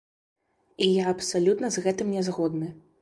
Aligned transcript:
І 0.85 0.87
я 0.91 1.03
абсалютна 1.15 1.71
з 1.77 1.85
гэтым 1.89 2.07
не 2.17 2.25
згодны. 2.29 2.73